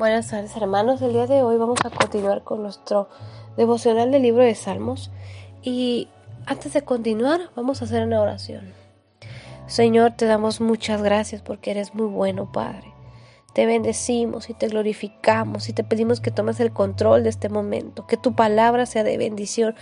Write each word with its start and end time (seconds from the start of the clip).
Buenas 0.00 0.28
tardes 0.28 0.56
hermanos, 0.56 1.02
el 1.02 1.12
día 1.12 1.26
de 1.26 1.42
hoy 1.42 1.58
vamos 1.58 1.80
a 1.84 1.90
continuar 1.90 2.42
con 2.42 2.62
nuestro 2.62 3.10
devocional 3.58 4.10
del 4.10 4.22
libro 4.22 4.42
de 4.42 4.54
Salmos 4.54 5.10
y 5.62 6.08
antes 6.46 6.72
de 6.72 6.80
continuar 6.80 7.50
vamos 7.54 7.82
a 7.82 7.84
hacer 7.84 8.04
una 8.04 8.22
oración. 8.22 8.72
Señor, 9.66 10.12
te 10.12 10.24
damos 10.24 10.62
muchas 10.62 11.02
gracias 11.02 11.42
porque 11.42 11.72
eres 11.72 11.94
muy 11.94 12.06
bueno, 12.06 12.50
Padre. 12.50 12.94
Te 13.52 13.66
bendecimos 13.66 14.48
y 14.48 14.54
te 14.54 14.68
glorificamos 14.68 15.68
y 15.68 15.74
te 15.74 15.84
pedimos 15.84 16.22
que 16.22 16.30
tomes 16.30 16.60
el 16.60 16.72
control 16.72 17.22
de 17.22 17.28
este 17.28 17.50
momento, 17.50 18.06
que 18.06 18.16
tu 18.16 18.34
palabra 18.34 18.86
sea 18.86 19.04
de 19.04 19.18
bendición 19.18 19.74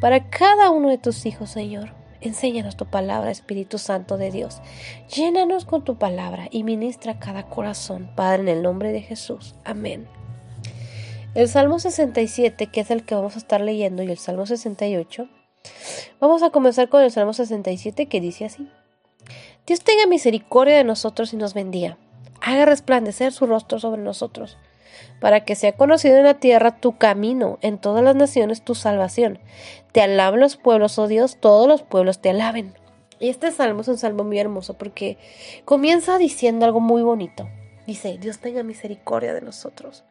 para 0.00 0.30
cada 0.30 0.70
uno 0.70 0.88
de 0.88 0.96
tus 0.96 1.26
hijos, 1.26 1.50
Señor. 1.50 1.90
Enséñanos 2.20 2.76
tu 2.76 2.86
palabra, 2.86 3.30
Espíritu 3.30 3.78
Santo 3.78 4.16
de 4.16 4.30
Dios. 4.30 4.60
Llénanos 5.14 5.64
con 5.64 5.84
tu 5.84 5.96
palabra 5.96 6.48
y 6.50 6.62
ministra 6.62 7.18
cada 7.18 7.48
corazón, 7.48 8.10
Padre, 8.14 8.42
en 8.42 8.48
el 8.48 8.62
nombre 8.62 8.92
de 8.92 9.02
Jesús. 9.02 9.54
Amén. 9.64 10.06
El 11.34 11.48
Salmo 11.48 11.78
67, 11.78 12.68
que 12.68 12.80
es 12.80 12.90
el 12.90 13.04
que 13.04 13.14
vamos 13.14 13.36
a 13.36 13.38
estar 13.38 13.60
leyendo, 13.60 14.02
y 14.02 14.10
el 14.10 14.18
Salmo 14.18 14.46
68, 14.46 15.28
vamos 16.20 16.42
a 16.42 16.50
comenzar 16.50 16.88
con 16.88 17.02
el 17.02 17.10
Salmo 17.10 17.32
67 17.32 18.06
que 18.06 18.20
dice 18.20 18.46
así. 18.46 18.70
Dios 19.66 19.80
tenga 19.80 20.06
misericordia 20.06 20.76
de 20.76 20.84
nosotros 20.84 21.32
y 21.32 21.36
nos 21.36 21.54
bendiga. 21.54 21.98
Haga 22.40 22.64
resplandecer 22.64 23.32
su 23.32 23.46
rostro 23.46 23.78
sobre 23.78 24.00
nosotros 24.02 24.56
para 25.20 25.44
que 25.44 25.54
sea 25.54 25.72
conocido 25.72 26.16
en 26.16 26.24
la 26.24 26.34
tierra 26.34 26.80
tu 26.80 26.96
camino, 26.98 27.58
en 27.62 27.78
todas 27.78 28.04
las 28.04 28.16
naciones 28.16 28.62
tu 28.62 28.74
salvación. 28.74 29.38
Te 29.92 30.02
alaben 30.02 30.40
los 30.40 30.56
pueblos, 30.56 30.98
oh 30.98 31.08
Dios, 31.08 31.38
todos 31.40 31.66
los 31.68 31.82
pueblos 31.82 32.20
te 32.20 32.30
alaben. 32.30 32.74
Y 33.18 33.28
este 33.28 33.50
salmo 33.50 33.80
es 33.80 33.88
un 33.88 33.98
salmo 33.98 34.24
muy 34.24 34.38
hermoso 34.38 34.74
porque 34.74 35.18
comienza 35.64 36.18
diciendo 36.18 36.66
algo 36.66 36.80
muy 36.80 37.02
bonito. 37.02 37.48
Dice, 37.86 38.18
Dios 38.18 38.38
tenga 38.40 38.62
misericordia 38.62 39.32
de 39.32 39.40
nosotros. 39.40 40.04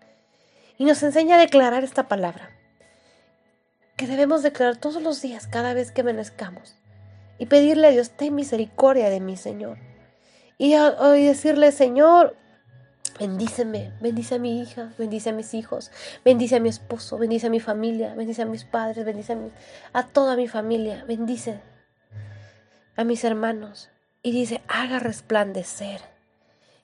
Y 0.77 0.85
nos 0.85 1.03
enseña 1.03 1.35
a 1.35 1.39
declarar 1.39 1.83
esta 1.83 2.07
palabra, 2.07 2.49
que 3.95 4.07
debemos 4.07 4.43
declarar 4.43 4.77
todos 4.77 5.01
los 5.01 5.21
días, 5.21 5.47
cada 5.47 5.73
vez 5.73 5.91
que 5.91 6.01
amanezcamos. 6.01 6.75
Y 7.37 7.45
pedirle 7.45 7.87
a 7.87 7.91
Dios, 7.91 8.11
ten 8.11 8.35
misericordia 8.35 9.09
de 9.09 9.19
mí, 9.19 9.37
Señor. 9.37 9.77
Y, 10.57 10.73
y 10.75 11.25
decirle, 11.25 11.71
Señor, 11.71 12.35
Bendíceme, 13.17 13.93
bendice 14.01 14.35
a 14.35 14.39
mi 14.39 14.61
hija, 14.61 14.91
bendice 14.97 15.29
a 15.29 15.33
mis 15.33 15.53
hijos, 15.53 15.89
bendice 16.25 16.57
a 16.57 16.59
mi 16.59 16.67
esposo, 16.67 17.17
bendice 17.17 17.47
a 17.47 17.49
mi 17.49 17.61
familia, 17.61 18.13
bendice 18.13 18.41
a 18.41 18.45
mis 18.45 18.65
padres, 18.65 19.05
bendice 19.05 19.37
a, 19.93 20.07
toda 20.07 20.35
mi 20.35 20.49
familia, 20.49 21.05
bendice 21.07 21.61
a 22.97 23.05
mis 23.05 23.23
hermanos. 23.23 23.89
Y 24.21 24.31
dice, 24.31 24.61
haga 24.67 24.99
resplandecer. 24.99 26.01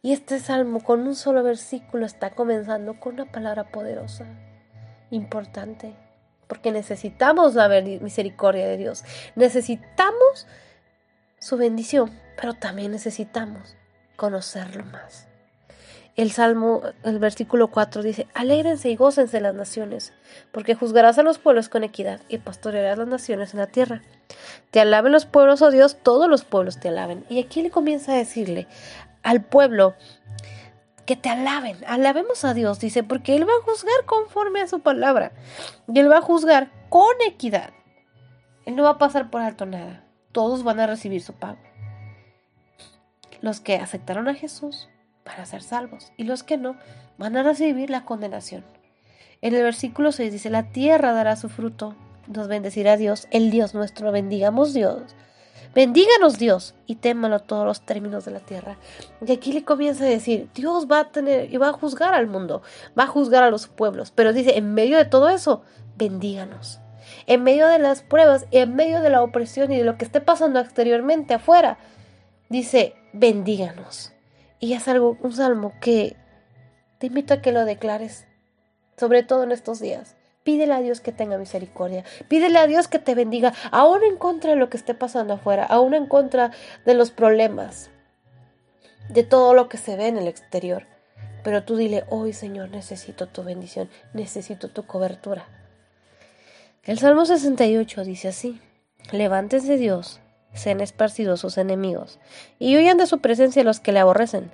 Y 0.02 0.14
este 0.14 0.40
salmo 0.40 0.82
con 0.82 1.02
un 1.06 1.16
solo 1.16 1.44
versículo 1.44 2.06
está 2.06 2.30
comenzando 2.30 2.98
con 2.98 3.16
una 3.16 3.30
palabra 3.30 3.70
poderosa, 3.70 4.26
importante, 5.10 5.98
porque 6.48 6.72
necesitamos 6.72 7.56
la 7.56 7.68
misericordia 7.68 8.68
de 8.68 8.78
Dios, 8.78 9.04
necesitamos 9.36 10.48
su 11.40 11.58
bendición, 11.58 12.18
pero 12.40 12.54
también 12.54 12.92
necesitamos 12.92 13.76
conocerlo 14.16 14.86
más. 14.86 15.31
El 16.18 16.32
Salmo, 16.32 16.82
el 17.04 17.20
versículo 17.20 17.70
4 17.70 18.04
dice, 18.04 18.28
alégrense 18.34 18.90
y 18.90 18.98
gócense 18.98 19.40
las 19.40 19.56
naciones, 19.56 20.12
porque 20.52 20.76
juzgarás 20.76 21.18
a 21.18 21.24
los 21.24 21.38
pueblos 21.38 21.70
con 21.70 21.86
equidad 21.86 22.20
y 22.28 22.38
pastorearás 22.38 22.98
las 22.98 23.08
naciones 23.08 23.54
en 23.54 23.62
la 23.62 23.68
tierra. 23.68 24.02
Te 24.72 24.82
alaben 24.82 25.14
los 25.14 25.26
pueblos, 25.26 25.62
oh 25.62 25.72
Dios, 25.72 25.98
todos 26.04 26.30
los 26.30 26.44
pueblos 26.44 26.80
te 26.80 26.90
alaben. 26.90 27.26
Y 27.30 27.40
aquí 27.40 27.62
le 27.62 27.72
comienza 27.72 28.12
a 28.12 28.18
decirle 28.18 28.68
al 29.24 29.42
pueblo 29.42 29.96
que 31.06 31.16
te 31.16 31.30
alaben, 31.30 31.78
alabemos 31.88 32.44
a 32.44 32.54
Dios, 32.54 32.80
dice, 32.80 33.04
porque 33.04 33.36
Él 33.36 33.48
va 33.48 33.54
a 33.54 33.64
juzgar 33.64 34.06
conforme 34.06 34.62
a 34.62 34.68
su 34.68 34.82
palabra. 34.82 35.32
Y 35.88 35.98
Él 35.98 36.12
va 36.12 36.18
a 36.18 36.22
juzgar 36.22 36.72
con 36.90 37.16
equidad. 37.26 37.72
Él 38.66 38.76
no 38.76 38.84
va 38.84 38.92
a 38.92 38.98
pasar 38.98 39.30
por 39.30 39.42
alto 39.42 39.66
nada. 39.66 40.04
Todos 40.34 40.64
van 40.64 40.80
a 40.82 40.88
recibir 40.88 41.22
su 41.22 41.34
pago. 41.34 41.58
Los 43.42 43.60
que 43.60 43.78
aceptaron 43.78 44.28
a 44.28 44.36
Jesús 44.36 44.91
para 45.32 45.46
ser 45.46 45.64
salvos, 45.64 46.12
y 46.18 46.26
los 46.26 46.44
que 46.44 46.58
no 46.58 46.76
van 47.18 47.38
a 47.38 47.44
recibir 47.44 47.90
la 47.90 48.04
condenación. 48.04 48.66
En 49.42 49.56
el 49.56 49.64
versículo 49.64 50.12
6 50.12 50.32
dice, 50.32 50.50
la 50.50 50.72
tierra 50.72 51.14
dará 51.14 51.38
su 51.38 51.48
fruto, 51.48 51.96
nos 52.28 52.50
bendecirá 52.50 52.98
Dios, 52.98 53.28
el 53.32 53.50
Dios 53.50 53.74
nuestro, 53.74 54.12
bendigamos 54.12 54.74
Dios. 54.74 55.16
Bendíganos 55.74 56.38
Dios 56.38 56.76
y 56.86 56.96
témalo 56.96 57.40
todos 57.40 57.66
los 57.66 57.82
términos 57.82 58.26
de 58.26 58.32
la 58.32 58.42
tierra. 58.42 58.78
Y 59.26 59.32
aquí 59.32 59.54
le 59.54 59.64
comienza 59.64 60.04
a 60.04 60.08
decir, 60.08 60.50
Dios 60.54 60.86
va 60.92 61.00
a 61.00 61.12
tener 61.12 61.52
y 61.52 61.56
va 61.56 61.70
a 61.70 61.74
juzgar 61.74 62.14
al 62.14 62.28
mundo, 62.28 62.62
va 63.00 63.04
a 63.04 63.08
juzgar 63.08 63.42
a 63.42 63.50
los 63.50 63.68
pueblos, 63.68 64.12
pero 64.12 64.34
dice, 64.34 64.58
en 64.58 64.74
medio 64.74 64.98
de 64.98 65.06
todo 65.06 65.30
eso, 65.30 65.64
bendíganos. 65.96 66.82
En 67.26 67.44
medio 67.44 67.68
de 67.68 67.80
las 67.80 68.04
pruebas 68.04 68.48
en 68.52 68.76
medio 68.76 69.02
de 69.02 69.10
la 69.10 69.24
opresión 69.24 69.72
y 69.72 69.78
de 69.78 69.86
lo 69.86 69.98
que 69.98 70.04
esté 70.04 70.20
pasando 70.20 70.60
exteriormente 70.60 71.34
afuera, 71.34 71.78
dice, 72.50 72.96
bendíganos. 73.14 74.12
Y 74.62 74.74
es 74.74 74.88
algo, 74.88 75.18
un 75.22 75.34
salmo 75.34 75.74
que 75.82 76.16
te 77.00 77.08
invito 77.08 77.34
a 77.34 77.42
que 77.42 77.52
lo 77.52 77.66
declares, 77.66 78.28
sobre 78.96 79.24
todo 79.24 79.42
en 79.44 79.52
estos 79.52 79.80
días. 79.80 80.16
Pídele 80.44 80.74
a 80.76 80.82
Dios 80.82 81.02
que 81.02 81.12
tenga 81.12 81.40
misericordia. 81.40 82.06
Pídele 82.28 82.60
a 82.60 82.68
Dios 82.68 82.88
que 82.88 83.00
te 83.00 83.16
bendiga, 83.16 83.54
aún 83.72 84.04
en 84.04 84.18
contra 84.18 84.52
de 84.52 84.58
lo 84.58 84.70
que 84.70 84.78
esté 84.78 84.94
pasando 84.94 85.34
afuera, 85.34 85.66
aún 85.66 85.96
en 85.96 86.06
contra 86.06 86.52
de 86.86 86.94
los 86.94 87.10
problemas, 87.10 87.90
de 89.10 89.24
todo 89.24 89.56
lo 89.56 89.68
que 89.68 89.78
se 89.78 89.98
ve 89.98 90.08
en 90.08 90.18
el 90.18 90.28
exterior. 90.28 90.86
Pero 91.44 91.64
tú 91.64 91.76
dile, 91.76 92.06
hoy 92.10 92.32
Señor, 92.32 92.70
necesito 92.70 93.28
tu 93.28 93.44
bendición, 93.44 93.90
necesito 94.14 94.70
tu 94.70 94.86
cobertura. 94.86 95.48
El 96.84 97.00
Salmo 97.00 97.26
68 97.26 98.04
dice 98.04 98.28
así, 98.28 98.62
levántense 99.12 99.78
Dios 99.78 100.20
sean 100.54 100.82
esparcidos 100.82 101.40
sus 101.40 101.58
enemigos, 101.58 102.20
y 102.60 102.78
huyan 102.78 102.98
de 102.98 103.08
su 103.08 103.20
presencia 103.20 103.64
los 103.64 103.80
que 103.80 103.92
le 103.92 104.00
aborrecen. 104.00 104.52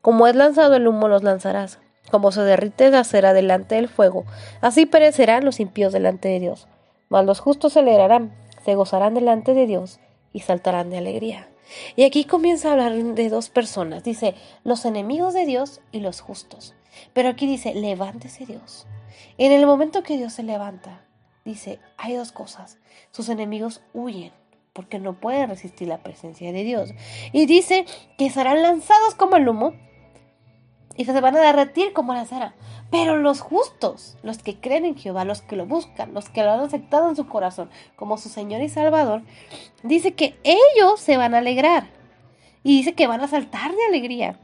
Como 0.00 0.26
es 0.26 0.34
lanzado 0.34 0.76
el 0.76 0.88
humo, 0.88 1.08
los 1.08 1.22
lanzarás. 1.22 1.78
Como 2.10 2.32
se 2.32 2.42
derrite 2.42 2.90
la 2.90 3.04
cera 3.04 3.32
delante 3.32 3.76
del 3.76 3.88
fuego, 3.88 4.24
así 4.60 4.86
perecerán 4.86 5.44
los 5.44 5.60
impíos 5.60 5.92
delante 5.92 6.28
de 6.28 6.40
Dios. 6.40 6.66
Mas 7.08 7.24
los 7.24 7.40
justos 7.40 7.74
se 7.74 7.80
alegrarán, 7.80 8.32
se 8.64 8.74
gozarán 8.74 9.14
delante 9.14 9.54
de 9.54 9.66
Dios 9.66 10.00
y 10.32 10.40
saltarán 10.40 10.90
de 10.90 10.98
alegría. 10.98 11.48
Y 11.96 12.04
aquí 12.04 12.24
comienza 12.24 12.68
a 12.68 12.72
hablar 12.72 12.94
de 12.94 13.28
dos 13.28 13.48
personas. 13.48 14.02
Dice 14.02 14.34
los 14.64 14.84
enemigos 14.84 15.34
de 15.34 15.46
Dios 15.46 15.80
y 15.92 16.00
los 16.00 16.20
justos. 16.20 16.74
Pero 17.12 17.28
aquí 17.28 17.46
dice, 17.46 17.74
levántese 17.74 18.46
Dios. 18.46 18.86
En 19.38 19.52
el 19.52 19.66
momento 19.66 20.02
que 20.02 20.16
Dios 20.16 20.32
se 20.32 20.42
levanta, 20.42 21.04
dice, 21.44 21.78
hay 21.96 22.14
dos 22.14 22.32
cosas. 22.32 22.78
Sus 23.12 23.28
enemigos 23.28 23.82
huyen 23.94 24.32
porque 24.72 24.98
no 24.98 25.14
pueden 25.20 25.48
resistir 25.48 25.88
la 25.88 26.02
presencia 26.02 26.52
de 26.52 26.64
Dios. 26.64 26.90
Y 27.32 27.46
dice 27.46 27.86
que 28.18 28.30
serán 28.30 28.62
lanzados 28.62 29.14
como 29.14 29.36
el 29.36 29.48
humo 29.48 29.74
y 30.96 31.04
se 31.04 31.20
van 31.20 31.36
a 31.36 31.40
derretir 31.40 31.92
como 31.92 32.12
la 32.14 32.26
cera. 32.26 32.54
Pero 32.90 33.16
los 33.16 33.40
justos, 33.40 34.16
los 34.22 34.38
que 34.38 34.60
creen 34.60 34.84
en 34.84 34.96
Jehová, 34.96 35.24
los 35.24 35.42
que 35.42 35.56
lo 35.56 35.64
buscan, 35.64 36.12
los 36.12 36.28
que 36.28 36.42
lo 36.42 36.52
han 36.52 36.60
aceptado 36.60 37.08
en 37.08 37.16
su 37.16 37.26
corazón 37.26 37.70
como 37.96 38.18
su 38.18 38.28
Señor 38.28 38.62
y 38.62 38.68
Salvador, 38.68 39.22
dice 39.82 40.12
que 40.12 40.38
ellos 40.42 41.00
se 41.00 41.16
van 41.16 41.34
a 41.34 41.38
alegrar. 41.38 41.88
Y 42.62 42.76
dice 42.76 42.92
que 42.92 43.06
van 43.06 43.22
a 43.22 43.28
saltar 43.28 43.70
de 43.70 43.86
alegría. 43.88 44.38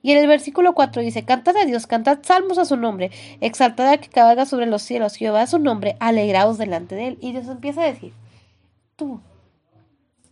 Y 0.00 0.12
en 0.12 0.18
el 0.18 0.26
versículo 0.26 0.74
4 0.74 1.02
dice, 1.02 1.24
cantad 1.24 1.56
a 1.56 1.64
Dios, 1.64 1.86
cantad 1.86 2.18
salmos 2.22 2.58
a 2.58 2.64
su 2.64 2.76
nombre, 2.76 3.10
exaltad 3.40 3.88
a 3.88 3.98
que 3.98 4.08
cabalga 4.08 4.46
sobre 4.46 4.66
los 4.66 4.82
cielos, 4.82 5.14
Jehová 5.14 5.42
a 5.42 5.46
su 5.46 5.58
nombre, 5.58 5.96
alegraos 6.00 6.58
delante 6.58 6.94
de 6.94 7.08
él. 7.08 7.18
Y 7.20 7.32
Dios 7.32 7.46
empieza 7.48 7.82
a 7.82 7.92
decir, 7.92 8.12
tú, 8.96 9.20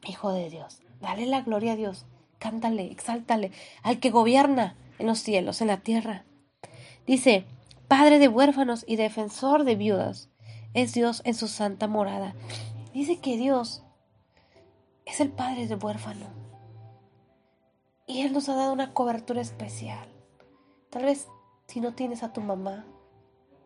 Hijo 0.06 0.32
de 0.32 0.50
Dios, 0.50 0.80
dale 1.00 1.26
la 1.26 1.42
gloria 1.42 1.72
a 1.72 1.76
Dios, 1.76 2.06
cántale, 2.38 2.90
exáltale 2.90 3.52
al 3.82 4.00
que 4.00 4.10
gobierna 4.10 4.76
en 4.98 5.06
los 5.06 5.18
cielos, 5.18 5.60
en 5.60 5.68
la 5.68 5.78
tierra. 5.78 6.24
Dice, 7.06 7.44
Padre 7.88 8.18
de 8.18 8.28
huérfanos 8.28 8.84
y 8.86 8.96
defensor 8.96 9.64
de 9.64 9.74
viudas, 9.74 10.28
es 10.74 10.94
Dios 10.94 11.22
en 11.24 11.34
su 11.34 11.48
santa 11.48 11.88
morada. 11.88 12.34
Dice 12.94 13.18
que 13.18 13.36
Dios 13.36 13.82
es 15.06 15.20
el 15.20 15.30
Padre 15.30 15.66
del 15.66 15.82
huérfano. 15.82 16.26
Y 18.06 18.22
Él 18.22 18.32
nos 18.32 18.48
ha 18.48 18.54
dado 18.54 18.72
una 18.72 18.92
cobertura 18.92 19.40
especial. 19.40 20.08
Tal 20.90 21.04
vez 21.04 21.28
si 21.66 21.80
no 21.80 21.94
tienes 21.94 22.22
a 22.22 22.32
tu 22.32 22.40
mamá, 22.40 22.84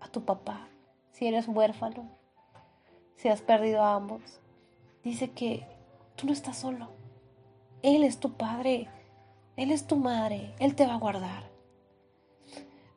a 0.00 0.08
tu 0.08 0.24
papá, 0.24 0.68
si 1.12 1.26
eres 1.26 1.48
huérfano, 1.48 2.10
si 3.16 3.28
has 3.28 3.40
perdido 3.40 3.82
a 3.82 3.94
ambos, 3.94 4.40
dice 5.02 5.30
que 5.30 5.66
Tú 6.16 6.26
no 6.26 6.32
estás 6.32 6.58
solo. 6.58 6.90
Él 7.82 8.04
es 8.04 8.18
tu 8.18 8.36
padre. 8.36 8.88
Él 9.56 9.70
es 9.70 9.86
tu 9.86 9.96
madre. 9.96 10.54
Él 10.58 10.74
te 10.74 10.86
va 10.86 10.94
a 10.94 10.98
guardar. 10.98 11.50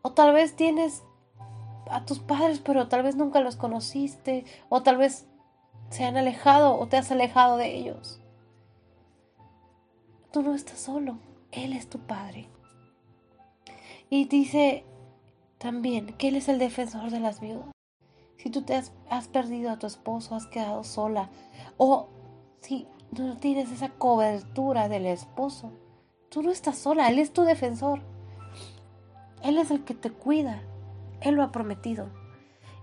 O 0.01 0.11
tal 0.11 0.33
vez 0.33 0.55
tienes 0.55 1.03
a 1.89 2.05
tus 2.05 2.19
padres, 2.19 2.59
pero 2.59 2.87
tal 2.87 3.03
vez 3.03 3.15
nunca 3.15 3.41
los 3.41 3.55
conociste. 3.55 4.45
O 4.69 4.83
tal 4.83 4.97
vez 4.97 5.27
se 5.89 6.03
han 6.03 6.17
alejado 6.17 6.77
o 6.79 6.87
te 6.87 6.97
has 6.97 7.11
alejado 7.11 7.57
de 7.57 7.75
ellos. 7.75 8.21
Tú 10.31 10.41
no 10.41 10.53
estás 10.53 10.79
solo. 10.79 11.19
Él 11.51 11.73
es 11.73 11.89
tu 11.89 11.99
padre. 11.99 12.49
Y 14.09 14.25
dice 14.25 14.85
también 15.57 16.13
que 16.17 16.29
Él 16.29 16.35
es 16.35 16.47
el 16.49 16.59
defensor 16.59 17.09
de 17.11 17.19
las 17.19 17.39
viudas. 17.39 17.71
Si 18.37 18.49
tú 18.49 18.61
te 18.61 18.75
has, 18.75 18.93
has 19.09 19.27
perdido 19.27 19.71
a 19.71 19.79
tu 19.79 19.87
esposo, 19.87 20.35
has 20.35 20.45
quedado 20.47 20.83
sola, 20.83 21.29
o 21.77 22.07
si 22.61 22.87
no 23.11 23.37
tienes 23.37 23.71
esa 23.71 23.89
cobertura 23.89 24.89
del 24.89 25.05
esposo, 25.05 25.71
tú 26.29 26.43
no 26.43 26.51
estás 26.51 26.77
sola, 26.77 27.09
Él 27.09 27.19
es 27.19 27.31
tu 27.31 27.43
defensor. 27.43 28.01
Él 29.43 29.57
es 29.57 29.71
el 29.71 29.83
que 29.83 29.93
te 29.93 30.11
cuida, 30.11 30.61
Él 31.21 31.35
lo 31.35 31.43
ha 31.43 31.51
prometido. 31.51 32.09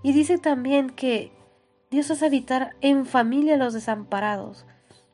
Y 0.03 0.13
dice 0.13 0.39
también 0.39 0.91
que 0.91 1.33
Dios 1.91 2.11
hace 2.11 2.27
habitar 2.27 2.77
en 2.81 3.07
familia 3.07 3.55
a 3.55 3.59
los 3.59 3.73
desamparados, 3.73 4.67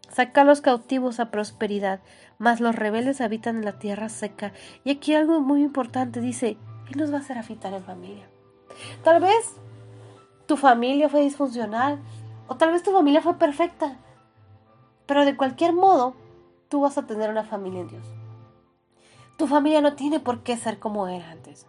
saca 0.09 0.43
a 0.43 0.45
los 0.45 0.61
cautivos 0.61 1.21
a 1.21 1.31
prosperidad, 1.31 2.01
mas 2.39 2.61
los 2.61 2.75
rebeldes 2.75 3.21
habitan 3.21 3.57
en 3.57 3.65
la 3.65 3.79
tierra 3.79 4.09
seca. 4.09 4.53
Y 4.85 4.91
aquí 4.91 5.15
algo 5.15 5.41
muy 5.41 5.63
importante 5.63 6.21
dice, 6.21 6.57
Él 6.91 6.99
nos 6.99 7.13
va 7.13 7.19
a 7.19 7.21
hacer 7.21 7.39
habitar 7.39 7.73
en 7.73 7.85
familia. 7.85 8.29
Tal 9.05 9.21
vez 9.21 9.55
tu 10.47 10.57
familia 10.57 11.09
fue 11.09 11.21
disfuncional 11.21 12.01
o 12.49 12.57
tal 12.57 12.73
vez 12.73 12.83
tu 12.83 12.93
familia 12.93 13.23
fue 13.23 13.39
perfecta, 13.39 13.99
pero 15.11 15.25
de 15.25 15.37
cualquier 15.37 15.73
modo, 15.73 16.15
tú 16.69 16.83
vas 16.83 16.97
a 16.97 17.05
tener 17.05 17.31
una 17.31 17.43
familia 17.43 17.81
en 17.81 17.89
Dios. 17.89 18.07
Tu 19.39 19.49
familia 19.49 19.81
no 19.81 19.95
tiene 19.95 20.21
por 20.21 20.45
qué 20.45 20.57
ser 20.57 20.79
como 20.79 21.09
era 21.09 21.33
antes. 21.33 21.67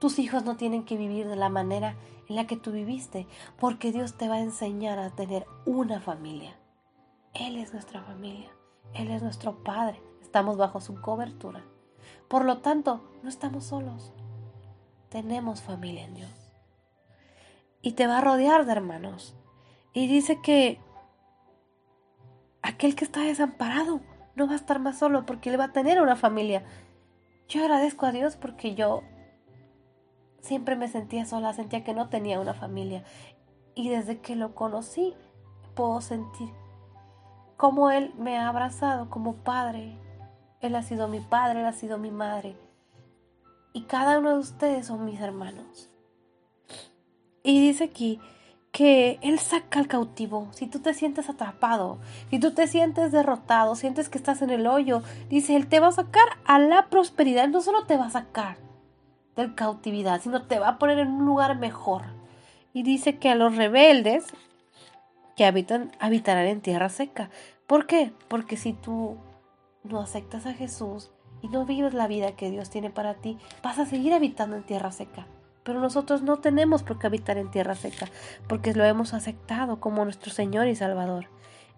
Tus 0.00 0.18
hijos 0.18 0.44
no 0.44 0.56
tienen 0.56 0.84
que 0.84 0.96
vivir 0.96 1.28
de 1.28 1.36
la 1.36 1.50
manera 1.50 1.94
en 2.28 2.34
la 2.34 2.48
que 2.48 2.56
tú 2.56 2.72
viviste, 2.72 3.28
porque 3.60 3.92
Dios 3.92 4.14
te 4.14 4.28
va 4.28 4.34
a 4.34 4.40
enseñar 4.40 4.98
a 4.98 5.10
tener 5.10 5.46
una 5.66 6.00
familia. 6.00 6.58
Él 7.32 7.58
es 7.58 7.72
nuestra 7.72 8.02
familia, 8.02 8.50
Él 8.92 9.12
es 9.12 9.22
nuestro 9.22 9.62
Padre, 9.62 10.02
estamos 10.20 10.56
bajo 10.56 10.80
su 10.80 11.00
cobertura. 11.00 11.62
Por 12.26 12.44
lo 12.44 12.58
tanto, 12.58 13.08
no 13.22 13.28
estamos 13.28 13.66
solos, 13.66 14.12
tenemos 15.10 15.62
familia 15.62 16.06
en 16.06 16.14
Dios. 16.14 16.52
Y 17.82 17.92
te 17.92 18.08
va 18.08 18.18
a 18.18 18.20
rodear 18.20 18.66
de 18.66 18.72
hermanos. 18.72 19.36
Y 19.92 20.08
dice 20.08 20.40
que 20.42 20.80
aquel 22.80 22.96
que 22.96 23.04
está 23.04 23.20
desamparado 23.20 24.00
no 24.36 24.46
va 24.46 24.54
a 24.54 24.56
estar 24.56 24.78
más 24.78 24.98
solo 24.98 25.26
porque 25.26 25.50
él 25.50 25.60
va 25.60 25.64
a 25.64 25.72
tener 25.72 26.00
una 26.00 26.16
familia. 26.16 26.64
Yo 27.46 27.60
agradezco 27.60 28.06
a 28.06 28.12
Dios 28.12 28.36
porque 28.36 28.74
yo 28.74 29.02
siempre 30.40 30.76
me 30.76 30.88
sentía 30.88 31.26
sola, 31.26 31.52
sentía 31.52 31.84
que 31.84 31.92
no 31.92 32.08
tenía 32.08 32.40
una 32.40 32.54
familia. 32.54 33.04
Y 33.74 33.90
desde 33.90 34.20
que 34.20 34.34
lo 34.34 34.54
conocí, 34.54 35.12
puedo 35.74 36.00
sentir 36.00 36.48
cómo 37.58 37.90
Él 37.90 38.14
me 38.16 38.38
ha 38.38 38.48
abrazado 38.48 39.10
como 39.10 39.34
padre. 39.34 39.98
Él 40.62 40.74
ha 40.74 40.82
sido 40.82 41.06
mi 41.06 41.20
padre, 41.20 41.60
Él 41.60 41.66
ha 41.66 41.74
sido 41.74 41.98
mi 41.98 42.10
madre. 42.10 42.56
Y 43.74 43.82
cada 43.82 44.20
uno 44.20 44.30
de 44.30 44.38
ustedes 44.38 44.86
son 44.86 45.04
mis 45.04 45.20
hermanos. 45.20 45.90
Y 47.42 47.60
dice 47.60 47.84
aquí 47.84 48.18
que 48.72 49.18
Él 49.22 49.38
saca 49.38 49.80
al 49.80 49.88
cautivo. 49.88 50.48
Si 50.52 50.66
tú 50.66 50.80
te 50.80 50.94
sientes 50.94 51.28
atrapado, 51.28 51.98
si 52.30 52.38
tú 52.38 52.52
te 52.52 52.66
sientes 52.66 53.12
derrotado, 53.12 53.74
sientes 53.74 54.08
que 54.08 54.18
estás 54.18 54.42
en 54.42 54.50
el 54.50 54.66
hoyo, 54.66 55.02
dice, 55.28 55.56
Él 55.56 55.66
te 55.66 55.80
va 55.80 55.88
a 55.88 55.92
sacar 55.92 56.28
a 56.44 56.58
la 56.58 56.88
prosperidad. 56.88 57.48
no 57.48 57.60
solo 57.60 57.86
te 57.86 57.96
va 57.96 58.06
a 58.06 58.10
sacar 58.10 58.58
del 59.36 59.54
cautividad, 59.54 60.20
sino 60.20 60.46
te 60.46 60.58
va 60.58 60.68
a 60.68 60.78
poner 60.78 60.98
en 60.98 61.08
un 61.08 61.24
lugar 61.24 61.58
mejor. 61.58 62.02
Y 62.72 62.82
dice 62.82 63.18
que 63.18 63.30
a 63.30 63.34
los 63.34 63.56
rebeldes 63.56 64.26
que 65.36 65.44
habitan, 65.44 65.90
habitarán 65.98 66.46
en 66.46 66.60
tierra 66.60 66.88
seca. 66.88 67.30
¿Por 67.66 67.86
qué? 67.86 68.12
Porque 68.28 68.56
si 68.56 68.72
tú 68.72 69.16
no 69.82 70.00
aceptas 70.00 70.46
a 70.46 70.54
Jesús 70.54 71.10
y 71.42 71.48
no 71.48 71.64
vives 71.64 71.94
la 71.94 72.06
vida 72.06 72.36
que 72.36 72.50
Dios 72.50 72.70
tiene 72.70 72.90
para 72.90 73.14
ti, 73.14 73.38
vas 73.62 73.78
a 73.78 73.86
seguir 73.86 74.12
habitando 74.12 74.56
en 74.56 74.62
tierra 74.62 74.92
seca. 74.92 75.26
Pero 75.62 75.80
nosotros 75.80 76.22
no 76.22 76.38
tenemos 76.38 76.82
por 76.82 76.98
qué 76.98 77.06
habitar 77.06 77.38
en 77.38 77.50
tierra 77.50 77.74
seca, 77.74 78.08
porque 78.48 78.72
lo 78.74 78.84
hemos 78.84 79.14
aceptado 79.14 79.80
como 79.80 80.04
nuestro 80.04 80.32
Señor 80.32 80.68
y 80.68 80.76
Salvador. 80.76 81.26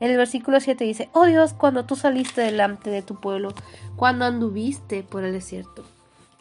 En 0.00 0.10
el 0.10 0.16
versículo 0.16 0.60
7 0.60 0.84
dice, 0.84 1.10
oh 1.12 1.26
Dios, 1.26 1.52
cuando 1.52 1.84
tú 1.84 1.96
saliste 1.96 2.40
delante 2.40 2.90
de 2.90 3.02
tu 3.02 3.20
pueblo, 3.20 3.54
cuando 3.96 4.24
anduviste 4.24 5.02
por 5.02 5.24
el 5.24 5.32
desierto, 5.32 5.84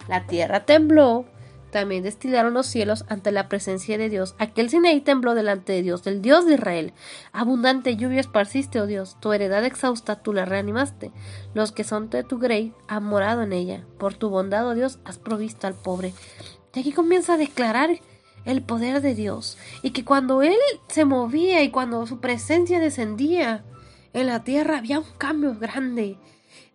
la 0.08 0.26
tierra 0.26 0.62
tembló, 0.62 1.26
también 1.72 2.04
destilaron 2.04 2.54
los 2.54 2.68
cielos 2.68 3.06
ante 3.08 3.32
la 3.32 3.48
presencia 3.48 3.98
de 3.98 4.10
Dios. 4.10 4.36
Aquel 4.40 4.70
Sinaí 4.70 5.00
tembló 5.00 5.36
delante 5.36 5.72
de 5.74 5.82
Dios, 5.82 6.04
del 6.04 6.22
Dios 6.22 6.46
de 6.46 6.56
Israel. 6.56 6.94
Abundante 7.32 7.96
lluvia 7.96 8.20
esparciste, 8.20 8.82
oh 8.82 8.88
Dios. 8.88 9.16
Tu 9.22 9.32
heredad 9.32 9.64
exhausta 9.64 10.18
tú 10.18 10.34
la 10.34 10.46
reanimaste. 10.46 11.12
Los 11.54 11.72
que 11.72 11.86
son 11.86 12.10
de 12.10 12.24
tu 12.24 12.40
grey 12.40 12.74
han 12.88 13.06
morado 13.06 13.42
en 13.42 13.54
ella. 13.54 13.86
Por 13.98 14.14
tu 14.16 14.30
bondad, 14.30 14.68
oh 14.68 14.74
Dios, 14.74 15.00
has 15.06 15.18
provisto 15.18 15.66
al 15.66 15.74
pobre. 15.74 16.14
Y 16.74 16.80
aquí 16.80 16.92
comienza 16.92 17.34
a 17.34 17.38
declarar 17.38 18.00
el 18.46 18.62
poder 18.62 19.02
de 19.02 19.16
Dios. 19.16 19.58
Y 19.82 19.92
que 19.92 20.06
cuando 20.06 20.42
Él 20.42 20.58
se 20.88 21.06
movía 21.06 21.64
y 21.64 21.72
cuando 21.72 22.06
su 22.08 22.20
presencia 22.20 22.80
descendía 22.80 23.64
en 24.14 24.28
la 24.28 24.44
tierra 24.44 24.78
había 24.78 25.00
un 25.00 25.06
cambio 25.18 25.56
grande. 25.56 26.18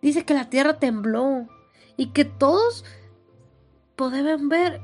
Dice 0.01 0.25
que 0.25 0.33
la 0.33 0.49
tierra 0.49 0.79
tembló 0.79 1.47
y 1.97 2.07
que 2.07 2.25
todos 2.25 2.85
podían 3.95 4.49
ver 4.49 4.81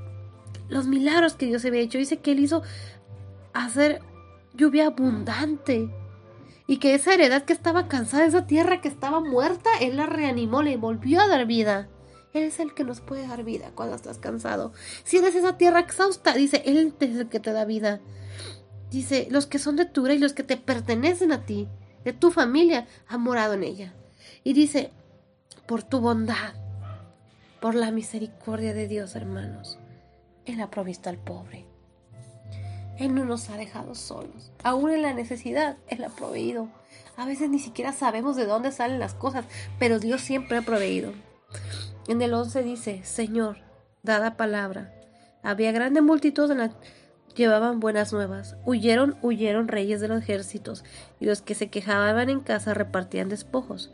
los 0.69 0.87
milagros 0.87 1.35
que 1.35 1.45
Dios 1.45 1.65
había 1.65 1.81
hecho. 1.81 1.97
Dice 1.97 2.17
que 2.17 2.31
Él 2.31 2.39
hizo 2.39 2.63
hacer 3.53 4.01
lluvia 4.53 4.87
abundante. 4.87 5.89
Y 6.65 6.77
que 6.77 6.95
esa 6.95 7.13
heredad 7.13 7.43
que 7.43 7.53
estaba 7.53 7.87
cansada, 7.87 8.25
esa 8.25 8.47
tierra 8.47 8.81
que 8.81 8.87
estaba 8.87 9.19
muerta, 9.19 9.69
Él 9.81 9.97
la 9.97 10.05
reanimó, 10.05 10.63
le 10.63 10.77
volvió 10.77 11.19
a 11.19 11.27
dar 11.27 11.45
vida. 11.45 11.89
Él 12.33 12.43
es 12.43 12.59
el 12.59 12.73
que 12.73 12.83
nos 12.83 12.99
puede 12.99 13.27
dar 13.27 13.43
vida 13.43 13.71
cuando 13.75 13.95
estás 13.95 14.17
cansado. 14.17 14.73
Si 15.03 15.17
eres 15.17 15.35
esa 15.35 15.57
tierra 15.57 15.79
exhausta, 15.79 16.33
dice, 16.33 16.63
Él 16.65 16.93
es 16.99 17.15
el 17.15 17.29
que 17.29 17.39
te 17.39 17.53
da 17.53 17.65
vida. 17.65 18.01
Dice, 18.89 19.27
los 19.29 19.45
que 19.45 19.59
son 19.59 19.75
de 19.75 19.85
tu 19.85 20.07
y 20.07 20.17
los 20.17 20.33
que 20.33 20.43
te 20.43 20.57
pertenecen 20.57 21.31
a 21.31 21.45
ti, 21.45 21.67
de 22.03 22.13
tu 22.13 22.31
familia, 22.31 22.87
han 23.07 23.21
morado 23.21 23.53
en 23.53 23.63
ella. 23.63 23.93
Y 24.43 24.53
dice, 24.53 24.91
por 25.67 25.83
tu 25.83 25.99
bondad, 25.99 26.55
por 27.61 27.75
la 27.75 27.91
misericordia 27.91 28.73
de 28.73 28.87
Dios, 28.87 29.15
hermanos, 29.15 29.77
Él 30.45 30.59
ha 30.61 30.69
provisto 30.69 31.09
al 31.09 31.17
pobre. 31.17 31.65
Él 32.97 33.13
no 33.15 33.25
nos 33.25 33.49
ha 33.49 33.57
dejado 33.57 33.95
solos. 33.95 34.51
Aún 34.63 34.91
en 34.91 35.01
la 35.01 35.13
necesidad, 35.13 35.77
Él 35.87 36.03
ha 36.03 36.09
proveído. 36.09 36.67
A 37.15 37.25
veces 37.25 37.49
ni 37.49 37.59
siquiera 37.59 37.93
sabemos 37.93 38.35
de 38.35 38.45
dónde 38.45 38.71
salen 38.71 38.99
las 38.99 39.13
cosas, 39.13 39.45
pero 39.79 39.99
Dios 39.99 40.21
siempre 40.21 40.57
ha 40.57 40.61
proveído. 40.61 41.13
En 42.07 42.21
el 42.21 42.33
11 42.33 42.63
dice, 42.63 43.01
Señor, 43.03 43.57
dada 44.01 44.35
palabra. 44.35 44.93
Había 45.41 45.71
grande 45.71 46.01
multitud 46.01 46.51
en 46.51 46.57
la... 46.57 46.71
Llevaban 47.33 47.79
buenas 47.79 48.11
nuevas. 48.11 48.57
Huyeron, 48.65 49.15
huyeron 49.21 49.69
reyes 49.69 50.01
de 50.01 50.09
los 50.09 50.21
ejércitos, 50.21 50.83
y 51.19 51.25
los 51.25 51.41
que 51.41 51.55
se 51.55 51.69
quejaban 51.69 52.29
en 52.29 52.41
casa 52.41 52.73
repartían 52.73 53.29
despojos. 53.29 53.89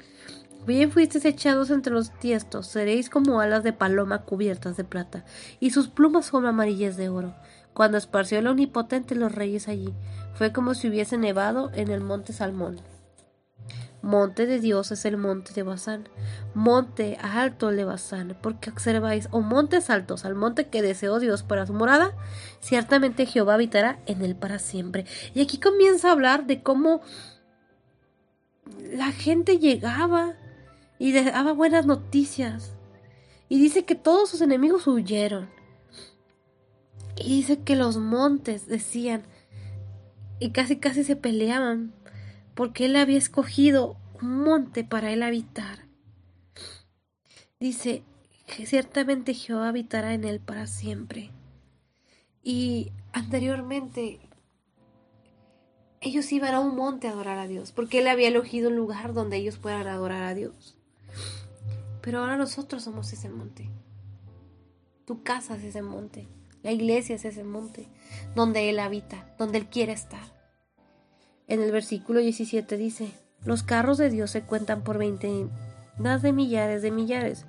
Bien 0.66 0.92
fuisteis 0.92 1.24
echados 1.24 1.70
entre 1.70 1.94
los 1.94 2.12
tiestos, 2.20 2.68
seréis 2.68 3.10
como 3.10 3.40
alas 3.40 3.64
de 3.64 3.74
paloma 3.74 4.24
cubiertas 4.24 4.76
de 4.76 4.84
plata, 4.84 5.24
y 5.60 5.70
sus 5.70 5.88
plumas 5.88 6.26
son 6.26 6.46
amarillas 6.48 6.98
de 6.98 7.10
oro. 7.10 7.36
Cuando 7.74 7.98
esparció 7.98 8.40
el 8.40 8.48
omnipotente 8.48 9.16
los 9.16 9.34
reyes 9.34 9.68
allí, 9.68 9.94
fue 10.34 10.52
como 10.52 10.74
si 10.74 10.90
hubiese 10.90 11.18
nevado 11.18 11.72
en 11.74 11.90
el 11.92 12.02
monte 12.02 12.34
Salmón. 12.34 12.82
Monte 14.02 14.46
de 14.46 14.60
Dios 14.60 14.92
es 14.92 15.04
el 15.04 15.18
monte 15.18 15.54
de 15.54 15.64
Basán, 15.64 16.08
monte 16.54 17.18
alto 17.22 17.70
de 17.70 17.84
Basán, 17.84 18.38
porque 18.42 18.70
observáis, 18.70 19.28
o 19.32 19.42
montes 19.42 19.90
altos, 19.90 20.24
al 20.24 20.36
monte 20.36 20.68
que 20.68 20.82
deseó 20.82 21.20
Dios 21.20 21.44
para 21.44 21.66
su 21.66 21.74
morada, 21.74 22.16
ciertamente 22.62 23.26
Jehová 23.26 23.56
habitará 23.56 24.00
en 24.06 24.22
él 24.22 24.36
para 24.36 24.60
siempre. 24.60 25.06
Y 25.34 25.42
aquí 25.42 25.60
comienza 25.60 26.10
a 26.10 26.12
hablar 26.14 26.46
de 26.46 26.64
cómo 26.64 27.02
la 28.94 29.12
gente 29.12 29.60
llegaba 29.60 30.36
y 30.98 31.12
daba 31.12 31.52
buenas 31.52 31.86
noticias. 31.86 32.74
Y 33.50 33.60
dice 33.60 33.84
que 33.84 33.96
todos 33.96 34.30
sus 34.30 34.42
enemigos 34.42 34.88
huyeron. 34.88 35.50
Y 37.18 37.38
dice 37.38 37.60
que 37.64 37.76
los 37.76 37.98
montes 37.98 38.68
decían, 38.68 39.24
y 40.40 40.52
casi 40.52 40.78
casi 40.78 41.04
se 41.04 41.18
peleaban 41.18 41.94
porque 42.60 42.88
él 42.88 42.98
había 42.98 43.18
escogido 43.18 43.96
un 44.22 44.44
monte 44.44 44.84
para 44.84 45.14
él 45.14 45.24
habitar. 45.24 45.86
Dice 47.58 48.04
que 48.46 48.66
ciertamente 48.66 49.34
Jehová 49.34 49.70
habitará 49.70 50.14
en 50.14 50.26
él 50.26 50.42
para 50.42 50.68
siempre. 50.68 51.32
Y 52.44 52.92
anteriormente 53.14 54.20
ellos 56.02 56.30
iban 56.34 56.54
a 56.54 56.60
un 56.60 56.76
monte 56.76 57.08
a 57.08 57.12
adorar 57.12 57.38
a 57.38 57.48
Dios, 57.48 57.72
porque 57.72 58.00
él 58.00 58.10
había 58.10 58.28
elegido 58.28 58.70
un 58.70 58.76
lugar 58.76 59.14
donde 59.14 59.38
ellos 59.38 59.56
puedan 59.56 59.88
adorar 59.88 60.24
a 60.24 60.36
Dios. 60.36 60.76
Pero 62.02 62.20
ahora 62.20 62.36
nosotros 62.36 62.84
somos 62.84 63.14
ese 63.14 63.30
monte. 63.30 63.70
Tu 65.06 65.24
casa 65.24 65.56
es 65.56 65.64
ese 65.64 65.82
monte. 65.82 66.28
La 66.62 66.74
iglesia 66.74 67.16
es 67.16 67.24
ese 67.24 67.46
monte 67.46 67.88
donde 68.36 68.70
Él 68.70 68.80
habita, 68.80 69.34
donde 69.38 69.60
Él 69.60 69.68
quiere 69.68 69.94
estar. 69.94 70.39
En 71.50 71.64
el 71.64 71.72
versículo 71.72 72.20
17 72.20 72.78
dice, 72.78 73.12
los 73.44 73.64
carros 73.64 73.98
de 73.98 74.12
Dios 74.12 74.30
se 74.30 74.44
cuentan 74.44 74.84
por 74.84 75.00
veintenas 75.00 76.22
de 76.22 76.32
millares 76.32 76.84
de 76.84 76.92
millares. 76.92 77.48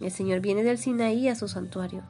El 0.00 0.10
Señor 0.10 0.40
viene 0.40 0.62
del 0.62 0.78
Sinaí 0.78 1.28
a 1.28 1.34
su 1.34 1.46
santuario. 1.46 2.04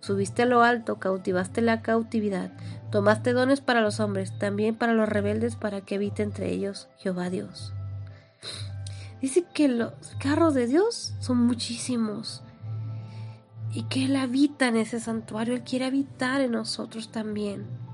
Subiste 0.00 0.42
a 0.42 0.46
lo 0.46 0.62
alto, 0.62 0.96
cautivaste 0.98 1.62
la 1.62 1.82
cautividad, 1.82 2.50
tomaste 2.90 3.32
dones 3.32 3.60
para 3.60 3.80
los 3.80 4.00
hombres, 4.00 4.36
también 4.40 4.74
para 4.74 4.92
los 4.92 5.08
rebeldes, 5.08 5.54
para 5.54 5.82
que 5.82 5.94
habite 5.94 6.24
entre 6.24 6.50
ellos 6.50 6.88
Jehová 6.98 7.30
Dios. 7.30 7.72
Dice 9.20 9.44
que 9.54 9.68
los 9.68 9.92
carros 10.18 10.54
de 10.54 10.66
Dios 10.66 11.14
son 11.20 11.46
muchísimos 11.46 12.42
y 13.72 13.84
que 13.84 14.06
Él 14.06 14.16
habita 14.16 14.66
en 14.66 14.76
ese 14.76 14.98
santuario, 14.98 15.54
Él 15.54 15.62
quiere 15.62 15.84
habitar 15.84 16.40
en 16.40 16.52
nosotros 16.52 17.12
también. 17.12 17.85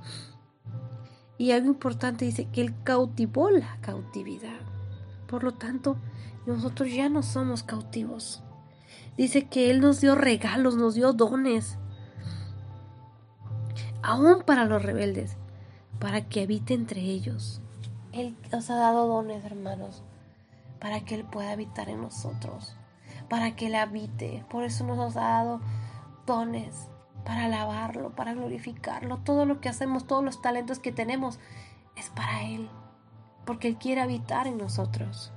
Y 1.42 1.50
algo 1.50 1.66
importante 1.66 2.24
dice 2.24 2.44
que 2.52 2.60
Él 2.60 2.72
cautivó 2.84 3.50
la 3.50 3.76
cautividad. 3.80 4.60
Por 5.26 5.42
lo 5.42 5.54
tanto, 5.54 5.96
nosotros 6.46 6.92
ya 6.92 7.08
no 7.08 7.24
somos 7.24 7.64
cautivos. 7.64 8.44
Dice 9.16 9.48
que 9.48 9.68
Él 9.68 9.80
nos 9.80 10.00
dio 10.00 10.14
regalos, 10.14 10.76
nos 10.76 10.94
dio 10.94 11.12
dones 11.12 11.78
aún 14.04 14.44
para 14.46 14.66
los 14.66 14.84
rebeldes, 14.84 15.36
para 15.98 16.28
que 16.28 16.42
habite 16.42 16.74
entre 16.74 17.00
ellos. 17.00 17.60
Él 18.12 18.36
nos 18.52 18.70
ha 18.70 18.76
dado 18.76 19.08
dones, 19.08 19.44
hermanos, 19.44 20.04
para 20.78 21.00
que 21.00 21.16
Él 21.16 21.24
pueda 21.24 21.50
habitar 21.50 21.88
en 21.88 22.02
nosotros, 22.02 22.76
para 23.28 23.56
que 23.56 23.66
Él 23.66 23.74
habite. 23.74 24.44
Por 24.48 24.62
eso 24.62 24.86
nos 24.86 25.16
ha 25.16 25.22
dado 25.22 25.60
dones 26.24 26.86
para 27.24 27.44
alabarlo, 27.44 28.10
para 28.10 28.34
glorificarlo. 28.34 29.18
Todo 29.18 29.46
lo 29.46 29.60
que 29.60 29.68
hacemos, 29.68 30.06
todos 30.06 30.24
los 30.24 30.42
talentos 30.42 30.78
que 30.78 30.92
tenemos, 30.92 31.38
es 31.96 32.10
para 32.10 32.44
Él, 32.44 32.68
porque 33.44 33.68
Él 33.68 33.76
quiere 33.76 34.00
habitar 34.00 34.46
en 34.46 34.58
nosotros. 34.58 35.32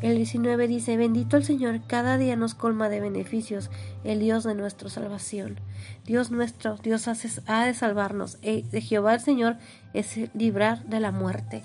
El 0.00 0.16
19 0.16 0.68
dice, 0.68 0.96
bendito 0.96 1.36
el 1.36 1.44
Señor, 1.44 1.80
cada 1.86 2.16
día 2.16 2.36
nos 2.36 2.54
colma 2.54 2.88
de 2.88 3.00
beneficios, 3.00 3.70
el 4.04 4.20
Dios 4.20 4.44
de 4.44 4.54
nuestra 4.54 4.88
salvación. 4.88 5.58
Dios 6.04 6.30
nuestro, 6.30 6.76
Dios 6.76 7.08
ha 7.08 7.64
de 7.64 7.74
salvarnos. 7.74 8.38
E 8.42 8.62
de 8.62 8.80
Jehová 8.80 9.14
el 9.14 9.20
Señor 9.20 9.56
es 9.92 10.16
librar 10.34 10.84
de 10.84 11.00
la 11.00 11.10
muerte. 11.10 11.64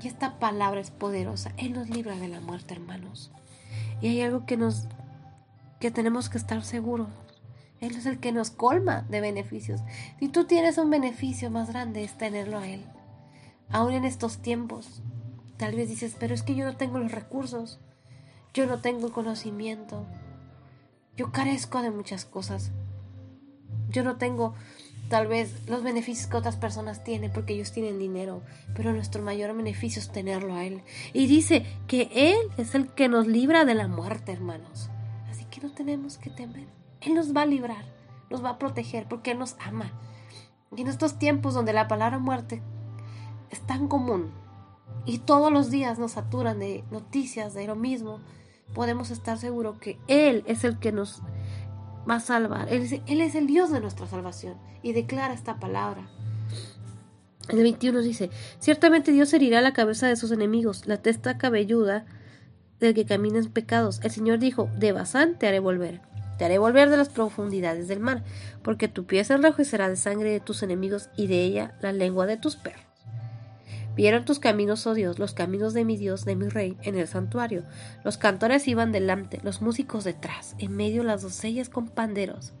Y 0.00 0.06
esta 0.06 0.38
palabra 0.38 0.80
es 0.80 0.90
poderosa. 0.90 1.52
Él 1.56 1.72
nos 1.72 1.90
libra 1.90 2.16
de 2.16 2.28
la 2.28 2.40
muerte, 2.40 2.74
hermanos. 2.74 3.30
Y 4.00 4.08
hay 4.08 4.22
algo 4.22 4.46
que 4.46 4.56
nos 4.56 4.86
que 5.80 5.90
tenemos 5.90 6.28
que 6.28 6.38
estar 6.38 6.64
seguros. 6.64 7.08
Él 7.80 7.96
es 7.96 8.06
el 8.06 8.18
que 8.18 8.32
nos 8.32 8.50
colma 8.50 9.02
de 9.08 9.20
beneficios. 9.20 9.80
Si 10.18 10.28
tú 10.28 10.44
tienes 10.44 10.78
un 10.78 10.90
beneficio 10.90 11.50
más 11.50 11.68
grande 11.68 12.04
es 12.04 12.18
tenerlo 12.18 12.58
a 12.58 12.68
Él. 12.68 12.84
Aún 13.70 13.92
en 13.92 14.04
estos 14.04 14.38
tiempos, 14.38 15.02
Tal 15.58 15.74
vez 15.74 15.88
dices, 15.88 16.16
pero 16.18 16.34
es 16.34 16.42
que 16.44 16.54
yo 16.54 16.64
no 16.64 16.76
tengo 16.76 17.00
los 17.00 17.10
recursos, 17.10 17.80
yo 18.54 18.66
no 18.66 18.80
tengo 18.80 19.08
el 19.08 19.12
conocimiento, 19.12 20.06
yo 21.16 21.32
carezco 21.32 21.82
de 21.82 21.90
muchas 21.90 22.24
cosas, 22.24 22.70
yo 23.88 24.04
no 24.04 24.18
tengo 24.18 24.54
tal 25.08 25.26
vez 25.26 25.68
los 25.68 25.82
beneficios 25.82 26.28
que 26.28 26.36
otras 26.36 26.56
personas 26.56 27.02
tienen 27.02 27.32
porque 27.32 27.54
ellos 27.54 27.72
tienen 27.72 27.98
dinero, 27.98 28.40
pero 28.76 28.92
nuestro 28.92 29.20
mayor 29.20 29.56
beneficio 29.56 30.00
es 30.00 30.12
tenerlo 30.12 30.54
a 30.54 30.64
Él. 30.64 30.82
Y 31.12 31.26
dice 31.26 31.66
que 31.88 32.08
Él 32.14 32.38
es 32.56 32.76
el 32.76 32.86
que 32.86 33.08
nos 33.08 33.26
libra 33.26 33.64
de 33.64 33.74
la 33.74 33.88
muerte, 33.88 34.30
hermanos. 34.30 34.90
Así 35.28 35.44
que 35.46 35.60
no 35.60 35.72
tenemos 35.72 36.18
que 36.18 36.30
temer. 36.30 36.68
Él 37.00 37.14
nos 37.14 37.34
va 37.34 37.42
a 37.42 37.46
librar, 37.46 37.84
nos 38.30 38.44
va 38.44 38.50
a 38.50 38.58
proteger 38.58 39.06
porque 39.08 39.32
Él 39.32 39.38
nos 39.38 39.56
ama. 39.60 39.92
Y 40.76 40.82
en 40.82 40.88
estos 40.88 41.18
tiempos 41.18 41.54
donde 41.54 41.72
la 41.72 41.88
palabra 41.88 42.18
muerte 42.18 42.62
es 43.50 43.60
tan 43.60 43.88
común, 43.88 44.30
y 45.04 45.18
todos 45.18 45.50
los 45.50 45.70
días 45.70 45.98
nos 45.98 46.12
saturan 46.12 46.58
de 46.58 46.84
noticias 46.90 47.54
de 47.54 47.66
lo 47.66 47.76
mismo, 47.76 48.20
podemos 48.74 49.10
estar 49.10 49.38
seguros 49.38 49.78
que 49.78 49.98
Él 50.06 50.44
es 50.46 50.64
el 50.64 50.78
que 50.78 50.92
nos 50.92 51.22
va 52.08 52.16
a 52.16 52.20
salvar. 52.20 52.68
Él 52.70 52.82
es, 53.20 53.34
el 53.34 53.46
Dios 53.46 53.70
de 53.70 53.80
nuestra 53.80 54.06
salvación 54.06 54.56
y 54.82 54.92
declara 54.92 55.34
esta 55.34 55.58
palabra. 55.58 56.08
El 57.48 57.62
21 57.62 58.02
dice, 58.02 58.30
ciertamente 58.58 59.10
Dios 59.10 59.32
herirá 59.32 59.62
la 59.62 59.72
cabeza 59.72 60.06
de 60.06 60.16
sus 60.16 60.30
enemigos, 60.30 60.86
la 60.86 60.98
testa 60.98 61.38
cabelluda 61.38 62.04
del 62.78 62.92
que 62.92 63.06
camina 63.06 63.38
en 63.38 63.50
pecados. 63.50 64.00
El 64.02 64.10
Señor 64.10 64.38
dijo, 64.38 64.68
de 64.76 64.92
Basán 64.92 65.38
te 65.38 65.48
haré 65.48 65.58
volver, 65.58 66.02
te 66.38 66.44
haré 66.44 66.58
volver 66.58 66.88
de 66.88 66.96
las 66.96 67.08
profundidades 67.08 67.88
del 67.88 68.00
mar, 68.00 68.24
porque 68.62 68.88
tu 68.88 69.04
pie 69.04 69.24
se 69.24 69.34
enrojecerá 69.34 69.88
de 69.88 69.96
sangre 69.96 70.30
de 70.30 70.40
tus 70.40 70.62
enemigos 70.62 71.10
y 71.16 71.26
de 71.26 71.42
ella 71.42 71.76
la 71.80 71.92
lengua 71.92 72.26
de 72.26 72.36
tus 72.36 72.56
perros. 72.56 72.88
Vieron 73.96 74.24
tus 74.24 74.38
caminos, 74.38 74.86
oh 74.86 74.94
Dios, 74.94 75.18
los 75.18 75.34
caminos 75.34 75.74
de 75.74 75.84
mi 75.84 75.96
Dios, 75.96 76.24
de 76.24 76.36
mi 76.36 76.48
Rey, 76.48 76.76
en 76.82 76.96
el 76.96 77.08
santuario. 77.08 77.64
Los 78.04 78.16
cantores 78.16 78.68
iban 78.68 78.92
delante, 78.92 79.40
los 79.42 79.60
músicos 79.60 80.04
detrás, 80.04 80.54
en 80.58 80.76
medio 80.76 81.02
las 81.02 81.22
doncellas 81.22 81.68
con 81.68 81.88
panderos. 81.88 82.52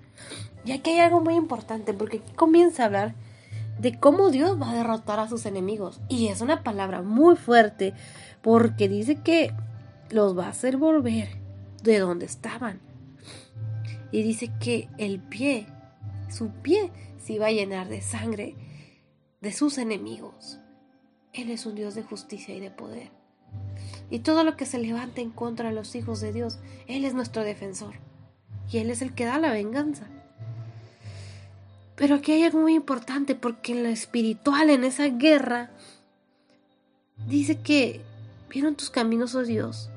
Y 0.64 0.72
aquí 0.72 0.90
hay 0.90 0.98
algo 0.98 1.20
muy 1.20 1.34
importante, 1.34 1.94
porque 1.94 2.16
aquí 2.16 2.32
comienza 2.34 2.82
a 2.82 2.86
hablar 2.86 3.14
de 3.78 4.00
cómo 4.00 4.30
Dios 4.30 4.60
va 4.60 4.72
a 4.72 4.74
derrotar 4.74 5.20
a 5.20 5.28
sus 5.28 5.46
enemigos. 5.46 6.00
Y 6.08 6.26
es 6.26 6.40
una 6.40 6.64
palabra 6.64 7.02
muy 7.02 7.36
fuerte, 7.36 7.94
porque 8.42 8.88
dice 8.88 9.22
que 9.22 9.54
los 10.10 10.36
va 10.36 10.46
a 10.46 10.50
hacer 10.50 10.76
volver 10.76 11.28
de 11.84 12.00
donde 12.00 12.26
estaban. 12.26 12.87
Y 14.10 14.22
dice 14.22 14.50
que 14.60 14.88
el 14.98 15.20
pie, 15.20 15.66
su 16.30 16.50
pie, 16.50 16.90
se 17.18 17.34
iba 17.34 17.46
a 17.46 17.52
llenar 17.52 17.88
de 17.88 18.00
sangre 18.00 18.54
de 19.40 19.52
sus 19.52 19.78
enemigos. 19.78 20.58
Él 21.32 21.50
es 21.50 21.66
un 21.66 21.74
Dios 21.74 21.94
de 21.94 22.02
justicia 22.02 22.54
y 22.54 22.60
de 22.60 22.70
poder. 22.70 23.10
Y 24.10 24.20
todo 24.20 24.44
lo 24.44 24.56
que 24.56 24.66
se 24.66 24.78
levante 24.78 25.20
en 25.20 25.30
contra 25.30 25.68
de 25.68 25.74
los 25.74 25.94
hijos 25.94 26.20
de 26.20 26.32
Dios, 26.32 26.58
Él 26.86 27.04
es 27.04 27.14
nuestro 27.14 27.44
defensor. 27.44 27.94
Y 28.70 28.78
Él 28.78 28.90
es 28.90 29.02
el 29.02 29.14
que 29.14 29.26
da 29.26 29.38
la 29.38 29.52
venganza. 29.52 30.06
Pero 31.94 32.16
aquí 32.16 32.32
hay 32.32 32.44
algo 32.44 32.60
muy 32.60 32.74
importante 32.74 33.34
porque 33.34 33.72
en 33.72 33.82
lo 33.82 33.88
espiritual, 33.88 34.70
en 34.70 34.84
esa 34.84 35.08
guerra, 35.08 35.70
dice 37.26 37.60
que 37.60 38.00
vieron 38.48 38.76
tus 38.76 38.90
caminos, 38.90 39.34
oh 39.34 39.42
Dios. 39.42 39.90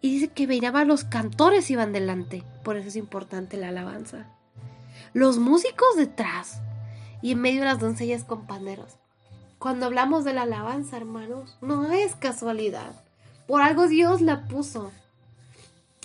Y 0.00 0.14
dice 0.14 0.28
que 0.28 0.46
veía 0.46 0.72
los 0.84 1.04
cantores 1.04 1.70
iban 1.70 1.92
delante. 1.92 2.42
Por 2.62 2.76
eso 2.76 2.88
es 2.88 2.96
importante 2.96 3.56
la 3.56 3.68
alabanza. 3.68 4.26
Los 5.12 5.38
músicos 5.38 5.96
detrás. 5.96 6.60
Y 7.20 7.32
en 7.32 7.40
medio 7.40 7.60
de 7.60 7.66
las 7.66 7.80
doncellas 7.80 8.24
con 8.24 8.46
panderos. 8.46 8.96
Cuando 9.58 9.86
hablamos 9.86 10.24
de 10.24 10.32
la 10.32 10.42
alabanza, 10.42 10.96
hermanos, 10.96 11.56
no 11.60 11.92
es 11.92 12.16
casualidad. 12.16 13.04
Por 13.46 13.62
algo 13.62 13.86
Dios 13.86 14.20
la 14.20 14.48
puso. 14.48 14.90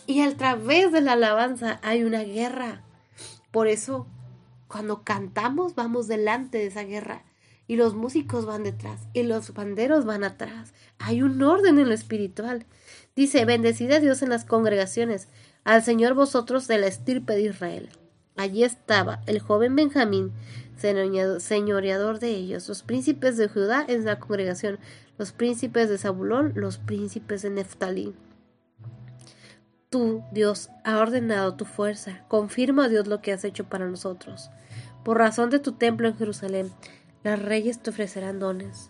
Y 0.06 0.22
a 0.22 0.38
través 0.38 0.92
de 0.92 1.02
la 1.02 1.14
alabanza 1.14 1.80
hay 1.82 2.04
una 2.04 2.22
guerra. 2.22 2.84
Por 3.52 3.68
eso, 3.68 4.08
cuando 4.68 5.04
cantamos, 5.04 5.76
vamos 5.76 6.08
delante 6.08 6.60
de 6.60 6.68
esa 6.68 6.84
guerra. 6.84 7.24
Y 7.68 7.76
los 7.76 7.96
músicos 7.96 8.46
van 8.46 8.64
detrás. 8.64 9.02
Y 9.14 9.24
los 9.24 9.54
banderos 9.54 10.06
van 10.06 10.24
atrás. 10.24 10.74
Hay 11.00 11.22
un 11.22 11.42
orden 11.42 11.80
en 11.80 11.88
lo 11.90 11.94
espiritual. 11.94 12.66
Dice, 13.16 13.44
bendecid 13.46 13.92
a 13.92 14.00
Dios 14.00 14.22
en 14.22 14.30
las 14.30 14.46
congregaciones, 14.46 15.28
al 15.68 15.84
Señor 15.84 16.14
vosotros 16.14 16.66
de 16.70 16.78
la 16.78 16.88
estirpe 16.88 17.34
de 17.34 17.42
Israel. 17.42 17.90
Allí 18.38 18.64
estaba 18.64 19.20
el 19.26 19.40
joven 19.40 19.76
Benjamín, 19.76 20.32
señoreador 20.78 22.20
de 22.20 22.30
ellos, 22.30 22.70
los 22.70 22.84
príncipes 22.84 23.36
de 23.36 23.50
Judá 23.50 23.84
en 23.86 24.06
la 24.06 24.18
congregación, 24.18 24.80
los 25.18 25.34
príncipes 25.34 25.90
de 25.90 25.98
Zabulón, 25.98 26.54
los 26.56 26.78
príncipes 26.78 27.42
de 27.42 27.50
Neftalí. 27.50 28.16
Tú, 29.90 30.24
Dios, 30.32 30.70
ha 30.86 31.00
ordenado 31.00 31.56
tu 31.56 31.66
fuerza, 31.66 32.24
confirma, 32.30 32.88
Dios, 32.88 33.08
lo 33.08 33.22
que 33.22 33.34
has 33.34 33.44
hecho 33.44 33.66
para 33.66 33.90
nosotros. 33.90 34.50
Por 35.04 35.18
razón 35.18 35.50
de 35.50 35.60
tu 35.60 35.74
templo 35.74 36.08
en 36.08 36.16
Jerusalén, 36.16 36.72
las 37.24 37.42
reyes 37.42 37.80
te 37.80 37.90
ofrecerán 37.90 38.40
dones. 38.40 38.90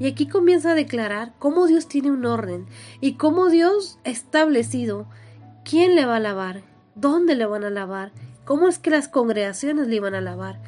Y 0.00 0.08
aquí 0.08 0.26
comienza 0.26 0.72
a 0.72 0.74
declarar 0.74 1.34
cómo 1.38 1.68
Dios 1.68 1.86
tiene 1.86 2.10
un 2.10 2.26
orden 2.26 2.66
y 3.00 3.14
cómo 3.14 3.48
Dios 3.48 4.00
ha 4.04 4.10
establecido 4.10 5.06
quién 5.64 5.94
le 5.94 6.06
va 6.06 6.14
a 6.14 6.16
alabar, 6.16 6.62
dónde 6.94 7.34
le 7.34 7.46
van 7.46 7.64
a 7.64 7.68
alabar, 7.68 8.12
cómo 8.44 8.68
es 8.68 8.78
que 8.78 8.90
las 8.90 9.08
congregaciones 9.08 9.88
le 9.88 9.96
iban 9.96 10.14
a 10.14 10.18
alabar. 10.18 10.60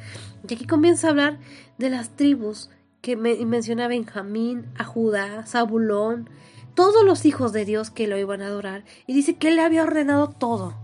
Y 0.47 0.53
aquí 0.53 0.65
comienza 0.65 1.07
a 1.07 1.09
hablar 1.11 1.39
de 1.77 1.89
las 1.89 2.15
tribus 2.15 2.69
que 3.01 3.15
menciona 3.15 3.87
Benjamín, 3.87 4.71
a 4.77 4.83
Judá, 4.83 5.45
Zabulón, 5.45 6.29
todos 6.75 7.05
los 7.05 7.25
hijos 7.25 7.51
de 7.53 7.65
Dios 7.65 7.89
que 7.89 8.07
lo 8.07 8.17
iban 8.17 8.41
a 8.41 8.47
adorar. 8.47 8.85
Y 9.07 9.13
dice 9.13 9.35
que 9.35 9.49
él 9.49 9.57
le 9.57 9.63
había 9.63 9.83
ordenado 9.83 10.29
todo. 10.29 10.75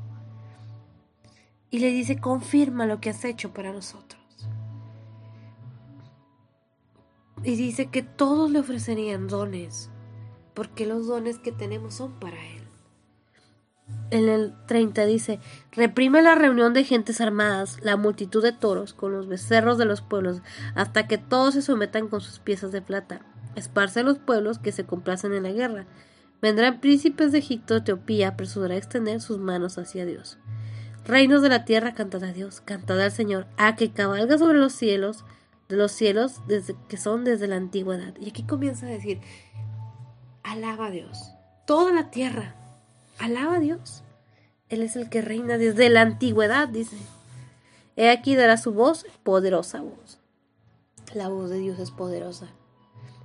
Y 1.71 1.79
le 1.79 1.89
dice, 1.89 2.19
confirma 2.19 2.85
lo 2.85 2.99
que 2.99 3.11
has 3.11 3.23
hecho 3.23 3.53
para 3.53 3.71
nosotros. 3.71 4.19
Y 7.43 7.55
dice 7.55 7.85
que 7.85 8.01
todos 8.01 8.51
le 8.51 8.59
ofrecerían 8.59 9.27
dones, 9.27 9.89
porque 10.53 10.85
los 10.85 11.07
dones 11.07 11.39
que 11.39 11.53
tenemos 11.53 11.93
son 11.93 12.19
para 12.19 12.35
él 12.35 12.58
en 14.11 14.27
el 14.27 14.53
30 14.67 15.05
dice, 15.05 15.39
reprime 15.71 16.21
la 16.21 16.35
reunión 16.35 16.73
de 16.73 16.83
gentes 16.83 17.21
armadas, 17.21 17.77
la 17.81 17.95
multitud 17.95 18.41
de 18.41 18.51
toros, 18.51 18.93
con 18.93 19.11
los 19.11 19.27
becerros 19.27 19.77
de 19.77 19.85
los 19.85 20.01
pueblos, 20.01 20.41
hasta 20.75 21.07
que 21.07 21.17
todos 21.17 21.53
se 21.53 21.61
sometan 21.61 22.07
con 22.07 22.21
sus 22.21 22.39
piezas 22.39 22.71
de 22.71 22.81
plata. 22.81 23.21
Esparce 23.55 23.99
a 23.99 24.03
los 24.03 24.17
pueblos 24.17 24.59
que 24.59 24.71
se 24.71 24.85
complacen 24.85 25.33
en 25.33 25.43
la 25.43 25.51
guerra. 25.51 25.85
Vendrán 26.41 26.79
príncipes 26.79 27.31
de 27.31 27.39
Egipto, 27.39 27.75
Etiopía, 27.75 28.29
apresurará 28.29 28.75
a 28.75 28.77
extender 28.77 29.21
sus 29.21 29.37
manos 29.37 29.77
hacia 29.77 30.05
Dios. 30.05 30.39
Reinos 31.05 31.41
de 31.41 31.49
la 31.49 31.65
tierra, 31.65 31.93
cantad 31.93 32.23
a 32.23 32.33
Dios, 32.33 32.61
cantad 32.61 32.99
al 32.99 33.11
Señor, 33.11 33.47
a 33.57 33.75
que 33.75 33.91
cabalga 33.91 34.37
sobre 34.37 34.59
los 34.59 34.73
cielos, 34.73 35.25
de 35.67 35.75
los 35.75 35.91
cielos 35.91 36.41
desde, 36.47 36.75
que 36.87 36.97
son 36.97 37.23
desde 37.23 37.47
la 37.47 37.57
antigüedad. 37.57 38.15
Y 38.19 38.29
aquí 38.29 38.43
comienza 38.43 38.87
a 38.87 38.89
decir, 38.89 39.19
alaba 40.43 40.87
a 40.87 40.91
Dios, 40.91 41.31
toda 41.65 41.91
la 41.91 42.09
tierra, 42.09 42.55
alaba 43.19 43.55
a 43.55 43.59
Dios. 43.59 44.03
Él 44.69 44.81
es 44.81 44.95
el 44.95 45.09
que 45.09 45.21
reina 45.21 45.57
desde 45.57 45.89
la 45.89 46.01
antigüedad, 46.01 46.67
dice. 46.67 46.97
He 47.95 48.09
aquí 48.09 48.35
dará 48.35 48.57
su 48.57 48.71
voz, 48.71 49.05
poderosa 49.23 49.81
voz. 49.81 50.19
La 51.13 51.27
voz 51.27 51.49
de 51.49 51.57
Dios 51.57 51.79
es 51.79 51.91
poderosa. 51.91 52.47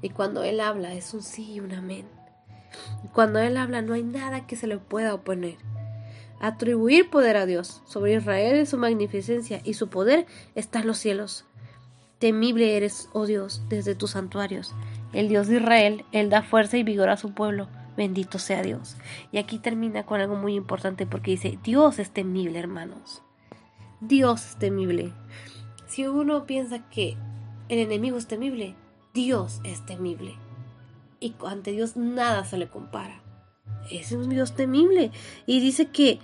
Y 0.03 0.11
cuando 0.11 0.43
Él 0.43 0.61
habla 0.61 0.95
es 0.95 1.15
un 1.15 1.23
sí 1.23 1.53
y 1.53 1.61
un 1.61 1.73
amén. 1.73 2.07
Cuando 3.13 3.39
Él 3.39 3.57
habla 3.57 3.83
no 3.83 3.95
hay 3.95 4.03
nada 4.03 4.47
que 4.47 4.57
se 4.57 4.67
le 4.67 4.79
pueda 4.79 5.15
oponer. 5.15 5.57
Atribuir 6.41 7.09
poder 7.11 7.37
a 7.37 7.47
Dios 7.47 7.83
sobre 7.87 8.15
Israel 8.15 8.57
es 8.57 8.71
su 8.71 8.79
magnificencia 8.79 9.61
y 9.65 9.75
su 9.75 9.89
poder 9.89 10.27
está 10.55 10.81
en 10.81 10.89
los 10.89 10.99
cielos. 10.99 11.45
Temible 12.19 12.77
eres, 12.77 13.09
oh 13.13 13.27
Dios, 13.27 13.63
desde 13.69 13.95
tus 13.95 14.13
santuarios. 14.13 14.75
El 15.13 15.29
Dios 15.29 15.47
de 15.47 15.59
Israel, 15.59 16.05
Él 16.11 16.31
da 16.31 16.43
fuerza 16.43 16.77
y 16.77 16.83
vigor 16.83 17.11
a 17.11 17.17
su 17.17 17.33
pueblo. 17.33 17.69
Bendito 17.97 18.39
sea 18.39 18.63
Dios. 18.63 18.97
Y 19.31 19.39
aquí 19.39 19.59
termina 19.59 20.05
con 20.05 20.21
algo 20.21 20.37
muy 20.37 20.55
importante 20.55 21.07
porque 21.07 21.33
dice, 21.33 21.59
Dios 21.63 21.99
es 21.99 22.11
temible, 22.11 22.59
hermanos. 22.59 23.23
Dios 24.01 24.45
es 24.45 24.57
temible. 24.57 25.13
Si 25.87 26.07
uno 26.07 26.47
piensa 26.47 26.89
que 26.91 27.17
el 27.69 27.79
enemigo 27.79 28.19
es 28.19 28.27
temible, 28.27 28.75
Dios 29.13 29.61
es 29.65 29.85
temible. 29.87 30.35
Y 31.21 31.35
ante 31.47 31.73
Dios 31.73 31.97
nada 31.97 32.45
se 32.45 32.59
le 32.59 32.69
compara. 32.69 33.23
Es 33.91 34.13
un 34.13 34.29
Dios 34.29 34.55
temible. 34.55 35.13
Y 35.47 35.61
dice 35.61 35.87
que 35.87 36.19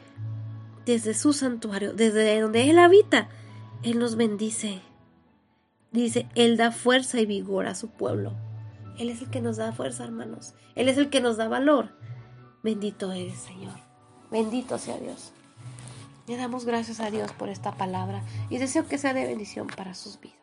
desde 0.84 1.14
su 1.14 1.32
santuario, 1.32 1.92
desde 1.92 2.40
donde 2.40 2.68
Él 2.68 2.78
habita, 2.78 3.28
Él 3.82 3.98
nos 3.98 4.16
bendice. 4.16 4.80
Dice, 5.92 6.26
Él 6.34 6.56
da 6.56 6.72
fuerza 6.72 7.20
y 7.20 7.26
vigor 7.26 7.66
a 7.66 7.74
su 7.74 7.88
pueblo. 7.90 8.34
Él 9.00 9.08
es 9.08 9.22
el 9.22 9.30
que 9.30 9.40
nos 9.40 9.56
da 9.56 9.72
fuerza, 9.72 10.04
hermanos. 10.04 10.52
Él 10.74 10.90
es 10.90 10.98
el 10.98 11.08
que 11.08 11.22
nos 11.22 11.38
da 11.38 11.48
valor. 11.48 11.88
Bendito 12.62 13.10
eres, 13.12 13.38
Señor. 13.38 13.72
Bendito 14.30 14.76
sea 14.76 14.98
Dios. 14.98 15.32
Le 16.26 16.36
damos 16.36 16.66
gracias 16.66 17.00
a 17.00 17.10
Dios 17.10 17.32
por 17.32 17.48
esta 17.48 17.72
palabra 17.72 18.22
y 18.50 18.58
deseo 18.58 18.86
que 18.86 18.98
sea 18.98 19.14
de 19.14 19.24
bendición 19.24 19.68
para 19.68 19.94
sus 19.94 20.20
vidas. 20.20 20.39